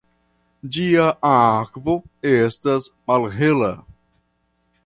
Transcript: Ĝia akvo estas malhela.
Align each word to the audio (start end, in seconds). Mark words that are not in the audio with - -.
Ĝia 0.77 1.03
akvo 1.31 1.97
estas 2.31 2.91
malhela. 3.13 3.73